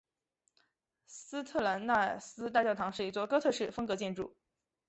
[1.05, 4.35] 斯特兰奈斯大教堂是一座哥特式风格建筑。